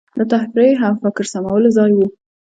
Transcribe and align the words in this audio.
د 0.17 0.19
تفریح 0.31 0.77
او 0.87 0.93
فکر 1.03 1.23
سمولو 1.33 1.69
ځای 1.77 1.91
وو. 1.95 2.07